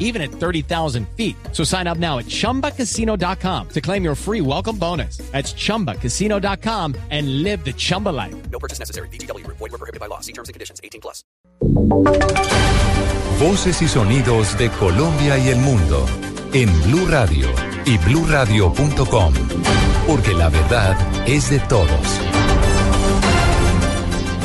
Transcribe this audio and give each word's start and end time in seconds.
even 0.00 0.20
at 0.20 0.32
30,000 0.32 1.06
feet. 1.16 1.36
So 1.52 1.62
sign 1.62 1.86
up 1.86 1.98
now 1.98 2.18
at 2.18 2.26
chumbacasino.com 2.26 3.68
to 3.68 3.80
claim 3.80 4.02
your 4.02 4.16
free 4.16 4.40
welcome 4.40 4.76
bonus. 4.76 5.18
That's 5.30 5.54
chumbacasino.com 5.54 6.96
and 7.10 7.44
live 7.44 7.64
the 7.64 7.72
Chumba 7.72 8.08
life. 8.08 8.34
No 8.50 8.58
purchase 8.58 8.80
necessary. 8.80 9.08
BGW. 9.10 9.46
Void 9.46 9.60
were 9.60 9.78
prohibited 9.78 10.00
by 10.00 10.06
law. 10.06 10.18
See 10.20 10.32
terms 10.32 10.48
and 10.48 10.54
conditions. 10.54 10.80
18 10.82 11.00
plus. 11.00 11.22
Voces 13.38 13.80
y 13.80 13.88
sonidos 13.88 14.58
de 14.58 14.70
Colombia 14.70 15.38
y 15.38 15.48
el 15.48 15.58
mundo 15.58 16.06
en 16.52 16.68
Blue 16.82 17.06
Radio 17.06 17.48
y 17.86 17.96
bluradio.com. 17.98 19.34
Porque 20.06 20.34
la 20.34 20.48
verdad 20.48 20.96
es 21.26 21.50
de 21.50 21.58
todos. 21.60 22.29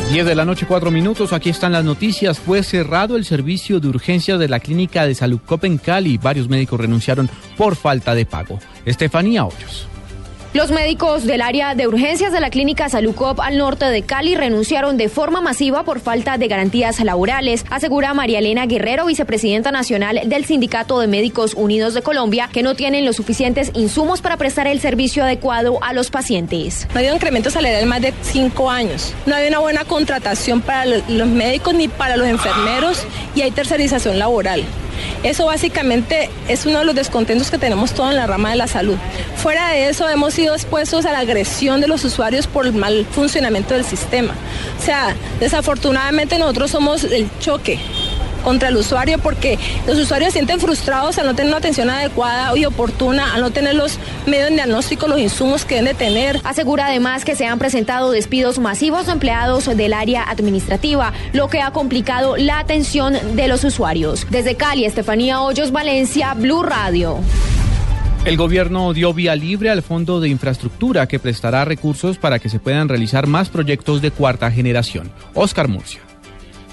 10 0.09 0.25
de 0.25 0.35
la 0.35 0.45
noche, 0.45 0.65
4 0.67 0.91
minutos. 0.91 1.33
Aquí 1.33 1.49
están 1.49 1.71
las 1.71 1.83
noticias. 1.83 2.39
Fue 2.39 2.63
cerrado 2.63 3.17
el 3.17 3.25
servicio 3.25 3.79
de 3.79 3.87
urgencias 3.87 4.39
de 4.39 4.47
la 4.47 4.59
clínica 4.59 5.05
de 5.05 5.15
salud 5.15 5.39
COP 5.45 5.65
en 5.65 5.77
Cali. 5.77 6.17
Varios 6.17 6.47
médicos 6.47 6.79
renunciaron 6.79 7.29
por 7.57 7.75
falta 7.75 8.13
de 8.13 8.25
pago. 8.25 8.59
Estefanía 8.85 9.45
Hoyos. 9.45 9.87
Los 10.55 10.71
médicos 10.71 11.25
del 11.25 11.41
área 11.41 11.75
de 11.75 11.85
urgencias 11.85 12.31
de 12.31 12.39
la 12.39 12.49
clínica 12.49 12.87
Salucop 12.87 13.41
al 13.41 13.57
norte 13.57 13.83
de 13.87 14.03
Cali 14.03 14.35
renunciaron 14.35 14.95
de 14.95 15.09
forma 15.09 15.41
masiva 15.41 15.83
por 15.83 15.99
falta 15.99 16.37
de 16.37 16.47
garantías 16.47 16.97
laborales, 17.03 17.65
asegura 17.69 18.13
María 18.13 18.39
Elena 18.39 18.65
Guerrero, 18.65 19.05
vicepresidenta 19.05 19.73
nacional 19.73 20.21
del 20.23 20.45
Sindicato 20.45 20.97
de 21.01 21.07
Médicos 21.07 21.55
Unidos 21.55 21.93
de 21.93 22.03
Colombia, 22.03 22.49
que 22.53 22.63
no 22.63 22.73
tienen 22.73 23.03
los 23.03 23.17
suficientes 23.17 23.69
insumos 23.73 24.21
para 24.21 24.37
prestar 24.37 24.65
el 24.67 24.79
servicio 24.79 25.25
adecuado 25.25 25.77
a 25.83 25.91
los 25.91 26.09
pacientes. 26.09 26.87
No 26.93 27.01
hay 27.01 27.09
un 27.09 27.15
incremento 27.15 27.51
salarial 27.51 27.85
más 27.85 27.99
de 27.99 28.13
cinco 28.21 28.71
años. 28.71 29.13
No 29.25 29.35
hay 29.35 29.49
una 29.49 29.59
buena 29.59 29.83
contratación 29.83 30.61
para 30.61 30.85
los 30.85 31.27
médicos 31.27 31.73
ni 31.73 31.89
para 31.89 32.15
los 32.15 32.27
enfermeros 32.27 33.05
y 33.35 33.41
hay 33.41 33.51
tercerización 33.51 34.19
laboral. 34.19 34.63
Eso 35.25 35.47
básicamente 35.47 36.29
es 36.47 36.67
uno 36.67 36.79
de 36.79 36.85
los 36.85 36.93
descontentos 36.93 37.49
que 37.49 37.57
tenemos 37.57 37.95
todos 37.95 38.11
en 38.11 38.17
la 38.17 38.27
rama 38.27 38.51
de 38.51 38.57
la 38.57 38.67
salud. 38.67 38.95
Fuera 39.37 39.69
de 39.69 39.89
eso, 39.89 40.07
hemos 40.07 40.35
sido 40.35 40.53
expuestos 40.53 41.03
a 41.07 41.11
la 41.11 41.19
agresión 41.19 41.81
de 41.81 41.87
los 41.87 42.05
usuarios 42.05 42.45
por 42.45 42.67
el 42.67 42.73
mal 42.73 43.07
funcionamiento 43.09 43.73
del 43.73 43.85
sistema. 43.85 44.35
O 44.79 44.83
sea, 44.85 45.15
desafortunadamente 45.39 46.37
nosotros 46.37 46.69
somos 46.69 47.03
el 47.05 47.27
choque 47.39 47.79
contra 48.45 48.69
el 48.69 48.77
usuario 48.77 49.17
porque 49.17 49.59
los 49.87 49.97
usuarios 49.97 50.31
se 50.31 50.39
sienten 50.39 50.59
frustrados 50.59 51.17
al 51.17 51.25
no 51.25 51.35
tener 51.35 51.49
una 51.49 51.57
atención 51.57 51.89
adecuada 51.89 52.55
y 52.55 52.63
oportuna, 52.63 53.33
al 53.33 53.41
no 53.41 53.51
tener 53.51 53.75
los 53.75 53.97
medios 54.27 54.49
de 54.49 54.55
diagnóstico, 54.55 55.07
los 55.07 55.19
insumos 55.19 55.65
que 55.65 55.75
deben 55.75 55.85
de 55.85 55.93
tener. 55.95 56.41
Asegura 56.43 56.85
además 56.85 57.25
que 57.25 57.35
se 57.35 57.45
han 57.45 57.57
presentado 57.59 58.11
despidos 58.11 58.59
masivos 58.59 59.07
de 59.07 59.13
empleados 59.13 59.65
del 59.65 59.93
área 59.93 60.23
administrativa, 60.23 61.11
lo 61.33 61.49
que 61.49 61.61
ha 61.61 61.71
complicado 61.71 62.37
la 62.37 62.59
atención 62.59 63.17
de 63.35 63.47
los 63.47 63.63
usuarios. 63.63 64.27
Desde 64.29 64.55
Cali, 64.55 64.85
Estefanía 64.85 65.41
Hoyos, 65.41 65.71
Valencia, 65.71 66.33
Blue 66.35 66.61
Radio. 66.61 67.19
El 68.25 68.37
gobierno 68.37 68.93
dio 68.93 69.13
vía 69.13 69.35
libre 69.35 69.69
al 69.69 69.81
Fondo 69.81 70.19
de 70.19 70.29
Infraestructura 70.29 71.07
que 71.07 71.19
prestará 71.19 71.65
recursos 71.65 72.17
para 72.17 72.39
que 72.39 72.49
se 72.49 72.59
puedan 72.59 72.89
realizar 72.89 73.27
más 73.27 73.49
proyectos 73.49 74.01
de 74.01 74.11
cuarta 74.11 74.51
generación. 74.51 75.11
Oscar 75.33 75.67
Murcia. 75.67 76.04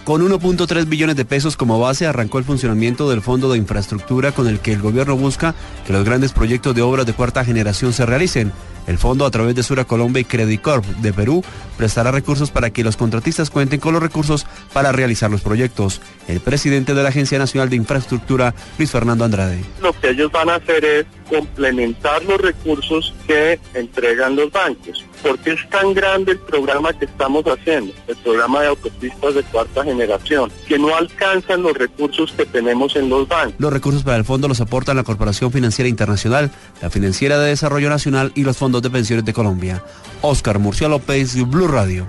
Con 0.05 0.21
1.3 0.29 0.89
billones 0.89 1.15
de 1.15 1.25
pesos 1.25 1.57
como 1.57 1.79
base 1.79 2.09
arrancó 2.09 2.39
el 2.39 2.45
funcionamiento 2.45 3.09
del 3.09 3.23
Fondo 3.23 3.53
de 3.53 3.59
Infraestructura 3.59 4.33
con 4.33 4.49
el 4.49 4.59
que 4.59 4.73
el 4.73 4.83
gobierno 4.83 5.17
busca 5.17 5.55
que 5.87 5.93
los 5.93 6.05
grandes 6.05 6.33
proyectos 6.33 6.75
de 6.75 6.83
obras 6.83 7.07
de 7.07 7.13
cuarta 7.13 7.45
generación 7.45 7.93
se 7.93 8.05
realicen. 8.05 8.53
El 8.89 8.99
fondo, 8.99 9.25
a 9.25 9.31
través 9.31 9.55
de 9.55 9.63
Sura 9.63 9.85
Colombia 9.85 10.21
y 10.21 10.25
Credicorp 10.25 10.85
de 10.85 11.13
Perú, 11.13 11.45
prestará 11.77 12.11
recursos 12.11 12.51
para 12.51 12.71
que 12.71 12.83
los 12.83 12.97
contratistas 12.97 13.49
cuenten 13.49 13.79
con 13.79 13.93
los 13.93 14.03
recursos 14.03 14.45
para 14.73 14.91
realizar 14.91 15.31
los 15.31 15.41
proyectos. 15.41 16.01
El 16.27 16.41
presidente 16.41 16.95
de 16.95 17.03
la 17.05 17.11
Agencia 17.11 17.39
Nacional 17.39 17.71
de 17.71 17.77
Infraestructura, 17.77 18.57
Luis 18.79 18.91
Fernando 18.91 19.25
Andrade. 19.25 19.63
Lo 19.81 19.93
que 19.93 20.11
ellos 20.11 20.33
van 20.33 20.51
a 20.51 20.57
hacer 20.57 20.85
es 20.85 21.07
complementar 21.31 22.25
los 22.25 22.41
recursos 22.41 23.15
que 23.29 23.61
entregan 23.75 24.35
los 24.35 24.51
bancos. 24.51 25.05
Porque 25.23 25.53
es 25.53 25.69
tan 25.71 25.95
grande 25.95 26.33
el 26.33 26.39
programa 26.39 26.93
que 26.93 27.05
estamos 27.05 27.45
haciendo, 27.45 27.93
el 28.09 28.17
programa 28.17 28.63
de 28.63 28.69
autopistas 28.69 29.35
de 29.35 29.43
cuarta 29.45 29.85
generación, 29.85 30.51
que 30.67 30.79
no 30.79 30.95
alcanzan 30.95 31.63
los 31.63 31.75
recursos 31.75 32.33
que 32.33 32.45
tenemos 32.45 32.97
en 32.97 33.09
los 33.09 33.29
bancos? 33.29 33.55
Los 33.59 33.73
recursos 33.73 34.03
para 34.03 34.17
el 34.17 34.25
fondo 34.25 34.49
los 34.49 34.61
aportan 34.61 34.97
la 34.97 35.05
Corporación 35.05 35.53
Financiera 35.53 35.89
Internacional, 35.89 36.51
la 36.81 36.91
Financiera 36.91 37.39
de 37.39 37.51
Desarrollo 37.51 37.89
Nacional 37.89 38.33
y 38.35 38.43
los 38.43 38.57
fondos 38.57 38.83
de 38.83 38.91
pensiones 38.91 39.25
de 39.25 39.33
Colombia. 39.33 39.83
Oscar 40.21 40.59
Murcia 40.59 40.89
López, 40.89 41.37
Blue 41.49 41.69
Radio. 41.69 42.07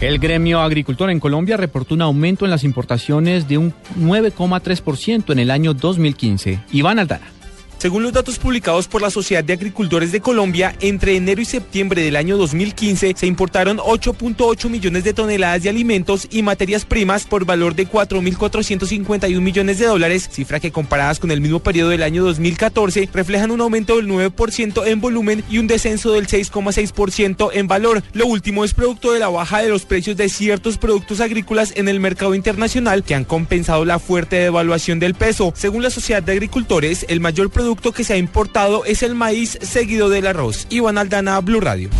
El 0.00 0.20
gremio 0.20 0.60
agricultor 0.60 1.10
en 1.10 1.18
Colombia 1.18 1.56
reportó 1.56 1.94
un 1.94 2.02
aumento 2.02 2.44
en 2.44 2.52
las 2.52 2.62
importaciones 2.62 3.48
de 3.48 3.58
un 3.58 3.74
9,3% 3.98 5.32
en 5.32 5.38
el 5.40 5.50
año 5.50 5.74
2015. 5.74 6.60
Iván 6.70 7.00
Aldana. 7.00 7.37
Según 7.78 8.02
los 8.02 8.12
datos 8.12 8.40
publicados 8.40 8.88
por 8.88 9.02
la 9.02 9.08
Sociedad 9.08 9.44
de 9.44 9.52
Agricultores 9.52 10.10
de 10.10 10.20
Colombia, 10.20 10.74
entre 10.80 11.14
enero 11.14 11.40
y 11.40 11.44
septiembre 11.44 12.02
del 12.02 12.16
año 12.16 12.36
2015 12.36 13.14
se 13.16 13.26
importaron 13.28 13.78
8.8 13.78 14.68
millones 14.68 15.04
de 15.04 15.14
toneladas 15.14 15.62
de 15.62 15.68
alimentos 15.68 16.26
y 16.28 16.42
materias 16.42 16.84
primas 16.84 17.24
por 17.24 17.44
valor 17.44 17.76
de 17.76 17.88
4.451 17.88 19.40
millones 19.40 19.78
de 19.78 19.86
dólares, 19.86 20.28
cifra 20.28 20.58
que 20.58 20.72
comparadas 20.72 21.20
con 21.20 21.30
el 21.30 21.40
mismo 21.40 21.60
periodo 21.60 21.90
del 21.90 22.02
año 22.02 22.24
2014 22.24 23.10
reflejan 23.14 23.52
un 23.52 23.60
aumento 23.60 23.94
del 23.94 24.08
9% 24.08 24.84
en 24.84 25.00
volumen 25.00 25.44
y 25.48 25.58
un 25.58 25.68
descenso 25.68 26.10
del 26.10 26.26
6,6% 26.26 27.50
en 27.52 27.68
valor. 27.68 28.02
Lo 28.12 28.26
último 28.26 28.64
es 28.64 28.74
producto 28.74 29.12
de 29.12 29.20
la 29.20 29.28
baja 29.28 29.62
de 29.62 29.68
los 29.68 29.84
precios 29.84 30.16
de 30.16 30.28
ciertos 30.28 30.78
productos 30.78 31.20
agrícolas 31.20 31.72
en 31.76 31.86
el 31.86 32.00
mercado 32.00 32.34
internacional 32.34 33.04
que 33.04 33.14
han 33.14 33.24
compensado 33.24 33.84
la 33.84 34.00
fuerte 34.00 34.34
devaluación 34.34 34.98
del 34.98 35.14
peso. 35.14 35.52
Según 35.54 35.84
la 35.84 35.90
Sociedad 35.90 36.24
de 36.24 36.32
Agricultores, 36.32 37.06
el 37.08 37.20
mayor 37.20 37.50
producto 37.50 37.67
producto 37.68 37.92
que 37.92 38.02
se 38.02 38.14
ha 38.14 38.16
importado 38.16 38.86
es 38.86 39.02
el 39.02 39.14
maíz 39.14 39.58
seguido 39.60 40.08
del 40.08 40.26
arroz. 40.26 40.66
Iván 40.70 40.96
Aldana, 40.96 41.38
Blue 41.42 41.60
Radio. 41.60 41.90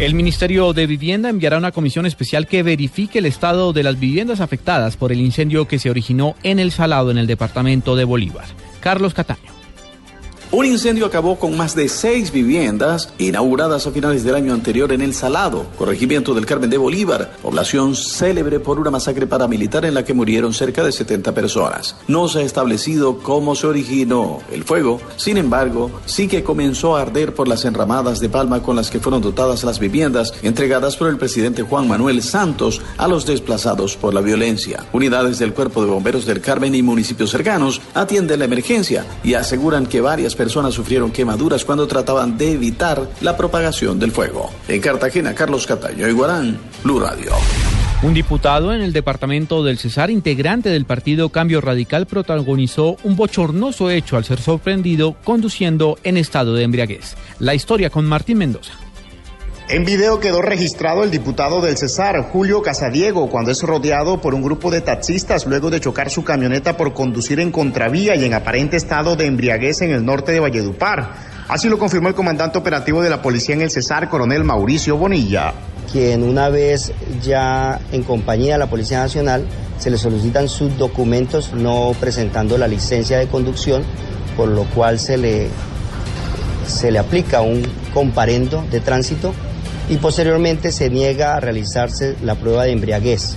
El 0.00 0.14
Ministerio 0.14 0.72
de 0.72 0.88
Vivienda 0.88 1.28
enviará 1.28 1.58
una 1.58 1.70
comisión 1.70 2.06
especial 2.06 2.48
que 2.48 2.64
verifique 2.64 3.20
el 3.20 3.26
estado 3.26 3.72
de 3.72 3.84
las 3.84 4.00
viviendas 4.00 4.40
afectadas 4.40 4.96
por 4.96 5.12
el 5.12 5.20
incendio 5.20 5.68
que 5.68 5.78
se 5.78 5.90
originó 5.90 6.34
en 6.42 6.58
El 6.58 6.72
Salado, 6.72 7.12
en 7.12 7.18
el 7.18 7.28
departamento 7.28 7.94
de 7.94 8.02
Bolívar. 8.02 8.46
Carlos 8.80 9.14
Cataño. 9.14 9.53
Un 10.56 10.66
incendio 10.66 11.06
acabó 11.06 11.36
con 11.36 11.56
más 11.56 11.74
de 11.74 11.88
seis 11.88 12.30
viviendas 12.30 13.12
inauguradas 13.18 13.88
a 13.88 13.90
finales 13.90 14.22
del 14.22 14.36
año 14.36 14.54
anterior 14.54 14.92
en 14.92 15.02
El 15.02 15.12
Salado, 15.12 15.66
corregimiento 15.76 16.32
del 16.32 16.46
Carmen 16.46 16.70
de 16.70 16.78
Bolívar, 16.78 17.32
población 17.42 17.96
célebre 17.96 18.60
por 18.60 18.78
una 18.78 18.92
masacre 18.92 19.26
paramilitar 19.26 19.84
en 19.84 19.94
la 19.94 20.04
que 20.04 20.14
murieron 20.14 20.54
cerca 20.54 20.84
de 20.84 20.92
70 20.92 21.34
personas. 21.34 21.96
No 22.06 22.28
se 22.28 22.38
ha 22.38 22.42
establecido 22.42 23.18
cómo 23.18 23.56
se 23.56 23.66
originó 23.66 24.42
el 24.52 24.62
fuego, 24.62 25.00
sin 25.16 25.38
embargo, 25.38 25.90
sí 26.06 26.28
que 26.28 26.44
comenzó 26.44 26.96
a 26.96 27.02
arder 27.02 27.34
por 27.34 27.48
las 27.48 27.64
enramadas 27.64 28.20
de 28.20 28.28
palma 28.28 28.62
con 28.62 28.76
las 28.76 28.92
que 28.92 29.00
fueron 29.00 29.22
dotadas 29.22 29.64
las 29.64 29.80
viviendas 29.80 30.34
entregadas 30.44 30.96
por 30.96 31.08
el 31.08 31.18
presidente 31.18 31.62
Juan 31.62 31.88
Manuel 31.88 32.22
Santos 32.22 32.80
a 32.96 33.08
los 33.08 33.26
desplazados 33.26 33.96
por 33.96 34.14
la 34.14 34.20
violencia. 34.20 34.86
Unidades 34.92 35.40
del 35.40 35.52
Cuerpo 35.52 35.82
de 35.82 35.90
Bomberos 35.90 36.26
del 36.26 36.40
Carmen 36.40 36.76
y 36.76 36.82
municipios 36.84 37.32
cercanos 37.32 37.80
atienden 37.92 38.38
la 38.38 38.44
emergencia 38.44 39.04
y 39.24 39.34
aseguran 39.34 39.86
que 39.86 40.00
varias 40.00 40.36
personas 40.36 40.43
personas 40.44 40.74
sufrieron 40.74 41.10
quemaduras 41.10 41.64
cuando 41.64 41.86
trataban 41.86 42.36
de 42.36 42.52
evitar 42.52 43.08
la 43.22 43.34
propagación 43.34 43.98
del 43.98 44.12
fuego. 44.12 44.50
En 44.68 44.78
Cartagena, 44.78 45.34
Carlos 45.34 45.66
Cataño, 45.66 46.06
Iguarán, 46.06 46.58
Blue 46.82 47.00
Radio. 47.00 47.32
Un 48.02 48.12
diputado 48.12 48.74
en 48.74 48.82
el 48.82 48.92
departamento 48.92 49.64
del 49.64 49.78
Cesar, 49.78 50.10
integrante 50.10 50.68
del 50.68 50.84
partido 50.84 51.30
Cambio 51.30 51.62
Radical, 51.62 52.04
protagonizó 52.04 52.98
un 53.04 53.16
bochornoso 53.16 53.88
hecho 53.88 54.18
al 54.18 54.26
ser 54.26 54.38
sorprendido 54.38 55.16
conduciendo 55.24 55.96
en 56.04 56.18
estado 56.18 56.52
de 56.52 56.64
embriaguez. 56.64 57.16
La 57.38 57.54
historia 57.54 57.88
con 57.88 58.04
Martín 58.04 58.36
Mendoza. 58.36 58.83
En 59.66 59.86
video 59.86 60.20
quedó 60.20 60.42
registrado 60.42 61.04
el 61.04 61.10
diputado 61.10 61.62
del 61.62 61.78
Cesar, 61.78 62.20
Julio 62.30 62.60
Casadiego, 62.60 63.30
cuando 63.30 63.50
es 63.50 63.62
rodeado 63.62 64.20
por 64.20 64.34
un 64.34 64.42
grupo 64.42 64.70
de 64.70 64.82
taxistas 64.82 65.46
luego 65.46 65.70
de 65.70 65.80
chocar 65.80 66.10
su 66.10 66.22
camioneta 66.22 66.76
por 66.76 66.92
conducir 66.92 67.40
en 67.40 67.50
contravía 67.50 68.14
y 68.14 68.26
en 68.26 68.34
aparente 68.34 68.76
estado 68.76 69.16
de 69.16 69.24
embriaguez 69.24 69.80
en 69.80 69.90
el 69.90 70.04
norte 70.04 70.32
de 70.32 70.40
Valledupar. 70.40 71.14
Así 71.48 71.70
lo 71.70 71.78
confirmó 71.78 72.08
el 72.08 72.14
comandante 72.14 72.58
operativo 72.58 73.00
de 73.00 73.08
la 73.08 73.22
policía 73.22 73.54
en 73.54 73.62
el 73.62 73.70
Cesar, 73.70 74.10
coronel 74.10 74.44
Mauricio 74.44 74.98
Bonilla. 74.98 75.54
Quien 75.90 76.24
una 76.24 76.50
vez 76.50 76.92
ya 77.22 77.80
en 77.90 78.02
compañía 78.02 78.54
de 78.54 78.58
la 78.58 78.68
Policía 78.68 78.98
Nacional 78.98 79.46
se 79.78 79.90
le 79.90 79.96
solicitan 79.96 80.46
sus 80.46 80.76
documentos 80.76 81.54
no 81.54 81.92
presentando 81.98 82.58
la 82.58 82.68
licencia 82.68 83.16
de 83.16 83.28
conducción, 83.28 83.82
por 84.36 84.48
lo 84.48 84.64
cual 84.64 84.98
se 84.98 85.16
le, 85.16 85.48
se 86.66 86.90
le 86.90 86.98
aplica 86.98 87.40
un 87.40 87.62
comparendo 87.94 88.62
de 88.70 88.80
tránsito 88.80 89.32
y 89.88 89.96
posteriormente 89.96 90.72
se 90.72 90.90
niega 90.90 91.34
a 91.34 91.40
realizarse 91.40 92.16
la 92.22 92.34
prueba 92.34 92.64
de 92.64 92.72
embriaguez. 92.72 93.36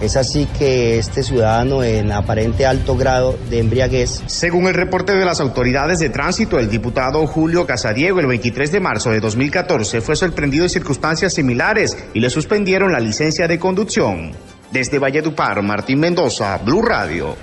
Es 0.00 0.16
así 0.16 0.46
que 0.58 0.98
este 0.98 1.22
ciudadano 1.22 1.82
en 1.82 2.12
aparente 2.12 2.66
alto 2.66 2.96
grado 2.96 3.38
de 3.48 3.60
embriaguez. 3.60 4.22
Según 4.26 4.66
el 4.66 4.74
reporte 4.74 5.14
de 5.14 5.24
las 5.24 5.40
autoridades 5.40 5.98
de 6.00 6.10
tránsito, 6.10 6.58
el 6.58 6.68
diputado 6.68 7.26
Julio 7.26 7.66
Casadiego 7.66 8.20
el 8.20 8.26
23 8.26 8.72
de 8.72 8.80
marzo 8.80 9.10
de 9.10 9.20
2014 9.20 10.02
fue 10.02 10.14
sorprendido 10.14 10.64
en 10.64 10.70
circunstancias 10.70 11.32
similares 11.32 11.96
y 12.12 12.20
le 12.20 12.28
suspendieron 12.28 12.92
la 12.92 13.00
licencia 13.00 13.48
de 13.48 13.58
conducción. 13.58 14.32
Desde 14.70 14.98
Valledupar, 14.98 15.62
Martín 15.62 16.00
Mendoza, 16.00 16.58
Blue 16.58 16.82
Radio. 16.82 17.34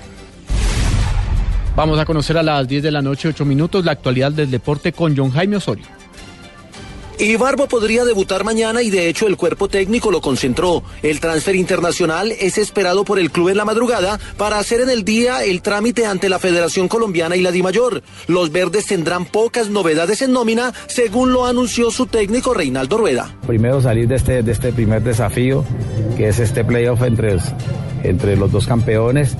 Vamos 1.75 1.97
a 1.97 2.05
conocer 2.05 2.37
a 2.37 2.43
las 2.43 2.67
10 2.67 2.83
de 2.83 2.91
la 2.91 3.01
noche, 3.01 3.29
8 3.29 3.45
minutos, 3.45 3.83
la 3.83 3.93
actualidad 3.93 4.31
del 4.31 4.51
deporte 4.51 4.93
con 4.93 5.17
John 5.17 5.31
Jaime 5.31 5.55
Osorio. 5.55 6.02
Ibarbo 7.19 7.67
podría 7.67 8.05
debutar 8.05 8.43
mañana 8.43 8.81
y 8.81 8.89
de 8.89 9.07
hecho 9.07 9.27
el 9.27 9.37
cuerpo 9.37 9.67
técnico 9.67 10.11
lo 10.11 10.21
concentró. 10.21 10.83
El 11.01 11.19
transfer 11.19 11.55
internacional 11.55 12.31
es 12.31 12.57
esperado 12.57 13.05
por 13.05 13.19
el 13.19 13.31
club 13.31 13.49
en 13.49 13.57
la 13.57 13.65
madrugada 13.65 14.19
para 14.37 14.59
hacer 14.59 14.81
en 14.81 14.89
el 14.89 15.03
día 15.03 15.43
el 15.43 15.61
trámite 15.61 16.05
ante 16.05 16.29
la 16.29 16.39
Federación 16.39 16.87
Colombiana 16.87 17.35
y 17.35 17.41
la 17.41 17.51
DIMAYOR. 17.51 18.01
Los 18.27 18.51
verdes 18.51 18.85
tendrán 18.85 19.25
pocas 19.25 19.69
novedades 19.69 20.21
en 20.21 20.33
nómina, 20.33 20.73
según 20.87 21.31
lo 21.31 21.45
anunció 21.45 21.91
su 21.91 22.07
técnico 22.07 22.53
Reinaldo 22.53 22.97
Rueda. 22.97 23.35
Primero 23.45 23.81
salir 23.81 24.07
de 24.07 24.15
este, 24.15 24.43
de 24.43 24.51
este 24.51 24.73
primer 24.73 25.03
desafío, 25.03 25.63
que 26.17 26.29
es 26.29 26.39
este 26.39 26.63
playoff 26.63 27.01
entre, 27.03 27.37
entre 28.03 28.35
los 28.35 28.51
dos 28.51 28.65
campeones 28.67 29.37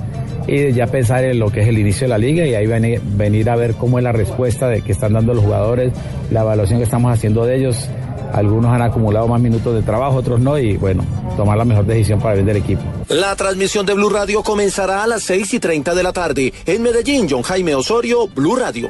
y 0.48 0.74
ya 0.74 0.88
pensar 0.88 1.24
en 1.24 1.40
lo 1.40 1.50
que 1.50 1.62
es 1.62 1.68
el 1.68 1.78
inicio 1.78 2.06
de 2.06 2.10
la 2.10 2.18
liga 2.18 2.46
y 2.46 2.54
ahí 2.54 2.68
venir, 2.68 3.02
venir 3.04 3.50
a 3.50 3.56
ver 3.56 3.76
cómo 3.76 3.98
es 3.98 4.04
la 4.04 4.12
respuesta 4.12 4.68
de 4.68 4.82
que 4.82 4.92
están 4.92 5.14
dando 5.14 5.34
los 5.34 5.44
jugadores, 5.44 5.94
la 6.32 6.42
evaluación 6.42 6.80
que 6.80 6.84
estamos 6.84 7.14
haciendo 7.14 7.46
de 7.46 7.58
ellos. 7.58 7.88
Algunos 8.34 8.74
han 8.74 8.82
acumulado 8.82 9.28
más 9.28 9.40
minutos 9.40 9.76
de 9.76 9.84
trabajo, 9.84 10.18
otros 10.18 10.40
no, 10.40 10.58
y 10.58 10.76
bueno, 10.78 11.06
tomar 11.38 11.56
la 11.56 11.66
mejor 11.66 11.86
decisión 11.86 12.20
para 12.20 12.40
el 12.40 12.46
del 12.46 12.58
equipo. 12.58 12.82
La 13.10 13.36
transmisión 13.36 13.86
de 13.86 13.94
Blue 13.94 14.10
Radio 14.10 14.42
comenzará 14.42 15.04
a 15.04 15.08
las 15.08 15.24
6 15.24 15.54
y 15.54 15.60
30 15.60 15.94
de 15.94 16.04
la 16.04 16.12
tarde. 16.12 16.52
En 16.66 16.82
Medellín, 16.82 17.28
John 17.30 17.44
Jaime 17.44 17.76
Osorio, 17.76 18.28
Blue 18.28 18.56
Radio. 18.56 18.90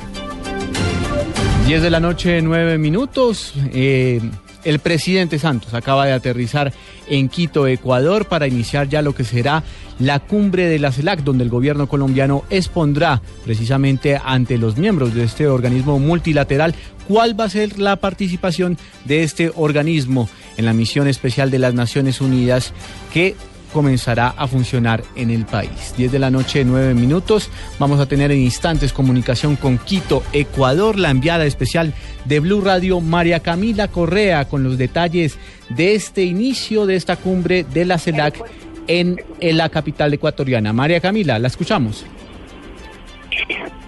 10 1.68 1.82
de 1.82 1.90
la 1.90 2.00
noche, 2.00 2.42
9 2.42 2.78
minutos. 2.78 3.54
Eh, 3.74 4.22
el 4.64 4.80
presidente 4.80 5.40
Santos 5.40 5.74
acaba 5.74 6.06
de 6.06 6.14
aterrizar 6.14 6.74
en 7.08 7.30
Quito, 7.30 7.68
Ecuador, 7.68 8.26
para 8.26 8.48
iniciar 8.48 8.88
ya 8.90 9.02
lo 9.02 9.14
que 9.14 9.24
será 9.24 9.64
la 10.00 10.20
cumbre 10.20 10.66
de 10.68 10.80
la 10.80 10.92
CELAC, 10.92 11.24
donde 11.24 11.44
el 11.44 11.50
gobierno 11.50 11.88
colombiano 11.88 12.44
expondrá 12.50 13.22
precisamente 13.44 14.20
ante 14.24 14.58
los 14.58 14.78
miembros 14.78 15.14
de 15.14 15.24
este 15.24 15.48
organismo 15.48 16.00
multilateral 16.00 16.76
cuál 17.08 17.40
va 17.40 17.46
a 17.46 17.50
ser 17.50 17.80
la 17.80 17.98
participación 17.98 18.78
de 19.06 19.24
este 19.24 19.52
organismo 19.56 20.30
en 20.58 20.66
la 20.66 20.74
misión 20.74 21.08
especial 21.08 21.52
de 21.52 21.60
las 21.60 21.74
Naciones 21.74 22.22
Unidas 22.22 22.74
que 23.14 23.36
comenzará 23.74 24.30
a 24.30 24.48
funcionar 24.48 25.04
en 25.16 25.32
el 25.32 25.46
país. 25.46 25.94
10 25.98 26.12
de 26.12 26.20
la 26.20 26.30
noche, 26.30 26.64
9 26.64 26.94
minutos. 26.94 27.50
Vamos 27.80 28.00
a 28.00 28.06
tener 28.06 28.32
en 28.32 28.40
instantes 28.40 28.94
comunicación 28.94 29.58
con 29.58 29.78
Quito, 29.78 30.24
Ecuador, 30.32 30.98
la 30.98 31.10
enviada 31.10 31.46
especial 31.46 31.94
de 32.26 32.40
Blue 32.40 32.62
Radio, 32.62 33.02
María 33.02 33.42
Camila 33.42 33.90
Correa, 33.90 34.46
con 34.46 34.64
los 34.64 34.78
detalles 34.78 35.38
de 35.70 35.96
este 35.96 36.24
inicio 36.24 36.86
de 36.86 36.96
esta 36.96 37.18
cumbre 37.18 37.66
de 37.66 37.84
la 37.84 37.98
CELAC 37.98 38.42
en, 38.88 39.22
en 39.40 39.58
la 39.58 39.70
capital 39.70 40.14
ecuatoriana. 40.14 40.72
María 40.72 41.02
Camila, 41.02 41.40
la 41.40 41.48
escuchamos. 41.48 42.06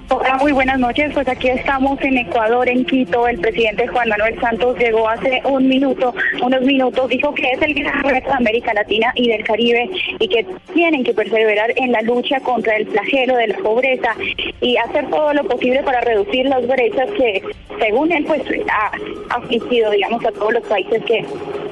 Hola, 0.08 0.38
muy 0.40 0.52
buenas 0.52 0.78
noches. 0.78 1.12
Pues 1.16 1.28
aquí 1.28 1.50
estamos 1.50 2.00
en 2.02 2.20
Ecuador, 2.20 2.70
en 2.70 2.86
Quito. 2.86 3.28
El 3.28 3.40
presidente 3.40 3.88
Juan 3.88 4.08
Manuel 4.10 4.40
Santos 4.40 4.78
llegó 4.78 5.10
hace 5.10 5.42
un 5.46 5.68
minuto, 5.68 6.14
unos 6.44 6.62
minutos. 6.62 7.10
Dijo 7.10 7.34
que 7.34 7.50
es 7.52 7.62
el 7.64 7.74
gran 7.74 8.04
reto 8.04 8.30
de 8.30 8.36
América 8.36 8.72
Latina 8.76 9.12
y 9.16 9.30
del 9.30 9.44
Caribe 9.44 9.90
y 10.20 10.28
que 10.28 10.46
tienen 10.76 11.04
que 11.04 11.14
perseverar 11.14 11.74
en 11.76 11.92
la 11.92 12.02
lucha 12.02 12.40
contra 12.42 12.76
el 12.78 12.88
flagelo 12.88 13.36
de 13.36 13.48
la 13.48 13.58
pobreza 13.58 14.16
y 14.62 14.78
hacer 14.78 15.10
todo 15.10 15.34
lo 15.34 15.44
posible 15.46 15.82
para 15.82 16.02
reducir 16.02 16.46
las 16.46 16.68
brechas 16.68 17.10
que, 17.18 17.42
según 17.80 18.12
él, 18.12 18.26
pues 18.26 18.44
ha 18.72 18.92
afligido, 19.36 19.90
digamos, 19.90 20.24
a 20.24 20.32
todos 20.32 20.54
los 20.54 20.64
países 20.64 21.04
que 21.06 21.26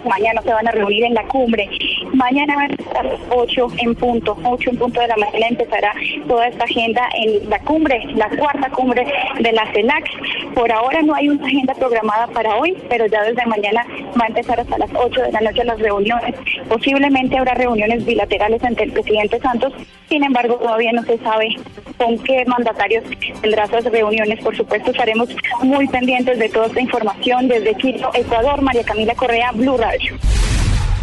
mañana 0.09 0.41
se 0.41 0.51
van 0.51 0.68
a 0.68 0.71
reunir 0.71 1.03
en 1.03 1.13
la 1.13 1.24
cumbre. 1.27 1.69
Mañana 2.13 2.56
van 2.56 2.71
a 2.71 2.75
estar 2.75 3.18
8 3.31 3.68
en 3.80 3.95
punto, 3.95 4.38
8 4.44 4.69
en 4.69 4.77
punto 4.77 5.01
de 5.01 5.07
la 5.07 5.18
mañana 5.18 5.48
empezará 5.50 5.94
toda 6.27 6.48
esta 6.48 6.63
agenda 6.63 7.10
en 7.15 7.50
la 7.50 7.57
cumbre, 7.60 8.06
la 8.13 8.30
cuarta 8.30 8.69
cumbre 8.69 9.04
de 9.39 9.51
la 9.51 9.65
CELAC. 9.74 10.54
Por 10.54 10.71
ahora 10.71 11.01
no 11.01 11.15
hay 11.15 11.30
una 11.30 11.44
agenda 11.45 11.74
programada 11.74 12.27
para 12.27 12.56
hoy, 12.57 12.77
pero 12.88 13.07
ya 13.07 13.24
desde 13.24 13.44
mañana 13.48 13.83
va 14.19 14.25
a 14.25 14.27
empezar 14.27 14.60
hasta 14.60 14.77
las 14.77 14.92
8 14.94 15.21
de 15.24 15.31
la 15.31 15.42
noche 15.42 15.63
las 15.63 15.80
reuniones. 15.80 16.36
Posiblemente 16.69 17.36
habrá 17.36 17.56
reuniones 17.56 18.06
bilaterales 18.06 18.63
ante 18.63 18.83
el 18.83 18.92
presidente 18.92 19.39
Santos, 19.39 19.74
sin 20.07 20.24
embargo 20.24 20.56
todavía 20.57 20.92
no 20.92 21.01
se 21.04 21.18
sabe 21.18 21.56
con 21.98 22.19
qué 22.19 22.45
mandatarios 22.45 23.04
tendrá 23.42 23.63
esas 23.63 23.86
reuniones. 23.86 24.39
Por 24.44 24.56
supuesto 24.56 24.92
estaremos 24.92 25.30
muy 25.63 25.88
pendientes 25.88 26.38
de 26.38 26.50
toda 26.50 26.68
esta 26.68 26.81
información 26.81 27.48
desde 27.48 27.74
Quito, 27.74 28.12
Ecuador. 28.13 28.62
María 28.62 28.83
Camila 28.83 29.15
Correa, 29.15 29.51
Blue 29.51 29.77
Radio. 29.77 30.15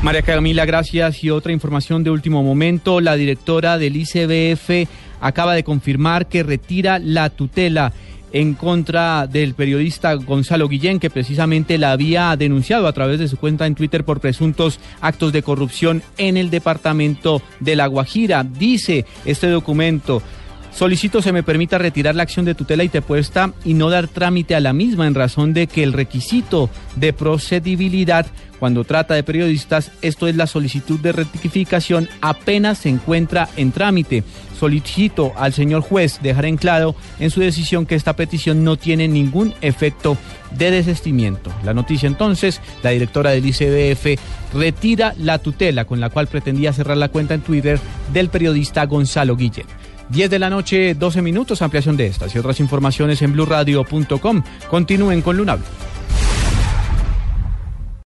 María 0.03 0.23
Camila, 0.23 0.65
gracias. 0.65 1.23
Y 1.23 1.31
otra 1.31 1.53
información 1.53 2.03
de 2.03 2.11
último 2.11 2.43
momento, 2.43 3.03
la 3.03 3.17
directora 3.17 3.77
del 3.77 3.97
ICBF 3.97 4.89
acaba 5.21 5.55
de 5.55 5.63
confirmar 5.63 6.27
que 6.27 6.43
retira 6.43 6.99
la 6.99 7.29
tutela 7.29 7.93
en 8.33 8.55
contra 8.55 9.27
del 9.27 9.53
periodista 9.53 10.15
Gonzalo 10.15 10.69
Guillén, 10.69 11.01
que 11.01 11.11
precisamente 11.11 11.77
la 11.77 11.93
había 11.93 12.35
denunciado 12.37 12.87
a 12.87 12.93
través 12.95 13.19
de 13.19 13.29
su 13.29 13.37
cuenta 13.37 13.67
en 13.67 13.75
Twitter 13.75 14.05
por 14.05 14.21
presuntos 14.21 14.81
actos 15.03 15.33
de 15.33 15.43
corrupción 15.43 16.03
en 16.17 16.39
el 16.39 16.49
departamento 16.49 17.43
de 17.59 17.77
La 17.77 17.87
Guajira. 17.87 18.43
Dice 18.43 19.05
este 19.27 19.49
documento. 19.49 20.23
Solicito 20.73 21.21
se 21.21 21.33
me 21.33 21.43
permita 21.43 21.79
retirar 21.79 22.15
la 22.15 22.23
acción 22.23 22.45
de 22.45 22.55
tutela 22.55 22.85
y 22.85 22.89
depuesta 22.89 23.53
y 23.65 23.75
no 23.75 23.91
dar 23.91 24.09
trámite 24.09 24.55
a 24.55 24.61
la 24.61 24.73
misma 24.73 25.07
en 25.07 25.15
razón 25.15 25.53
de 25.53 25.67
que 25.67 25.83
el 25.83 25.93
requisito 25.93 26.71
de 26.97 27.13
procedibilidad 27.13 28.27
cuando 28.61 28.85
trata 28.85 29.15
de 29.15 29.23
periodistas, 29.23 29.91
esto 30.03 30.29
es 30.29 30.37
la 30.37 30.47
solicitud 30.47 31.01
de 31.01 31.13
rectificación, 31.13 32.11
apenas 32.21 32.77
se 32.77 32.91
encuentra 32.91 33.49
en 33.57 33.73
trámite. 33.73 34.23
Solicito 34.59 35.33
al 35.37 35.55
señor 35.55 35.81
juez 35.81 36.21
dejar 36.23 36.45
en 36.45 36.59
claro 36.59 36.95
en 37.19 37.31
su 37.31 37.41
decisión 37.41 37.87
que 37.87 37.95
esta 37.95 38.17
petición 38.17 38.63
no 38.63 38.77
tiene 38.77 39.09
ningún 39.09 39.55
efecto 39.63 40.19
de 40.51 40.71
desestimiento. 40.71 41.51
La 41.65 41.73
noticia 41.73 42.07
entonces, 42.07 42.61
la 42.83 42.91
directora 42.91 43.31
del 43.31 43.47
ICBF 43.47 44.21
retira 44.53 45.15
la 45.17 45.39
tutela 45.39 45.87
con 45.87 45.99
la 45.99 46.11
cual 46.11 46.27
pretendía 46.27 46.75
cerrar 46.75 46.99
la 46.99 47.09
cuenta 47.09 47.33
en 47.33 47.41
Twitter 47.41 47.81
del 48.13 48.29
periodista 48.29 48.85
Gonzalo 48.85 49.37
Guillén. 49.37 49.65
10 50.11 50.31
de 50.31 50.39
la 50.39 50.51
noche, 50.51 50.95
12 50.95 51.23
minutos, 51.23 51.63
ampliación 51.63 51.97
de 51.97 52.07
estas 52.07 52.35
y 52.35 52.39
otras 52.39 52.61
informaciones 52.61 53.23
en 53.23 53.33
blurradio.com. 53.33 54.43
Continúen 54.69 55.23
con 55.23 55.37
Lunable. 55.37 55.65